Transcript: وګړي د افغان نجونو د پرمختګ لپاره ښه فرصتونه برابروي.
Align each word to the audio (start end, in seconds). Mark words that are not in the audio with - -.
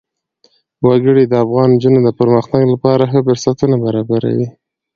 وګړي 0.87 1.23
د 1.27 1.33
افغان 1.43 1.69
نجونو 1.75 1.99
د 2.03 2.09
پرمختګ 2.19 2.61
لپاره 2.73 3.03
ښه 3.11 3.19
فرصتونه 3.27 3.75
برابروي. 3.85 4.47